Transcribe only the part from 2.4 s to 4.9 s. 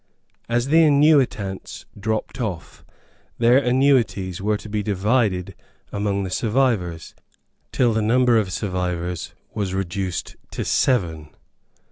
off, their annuities were to be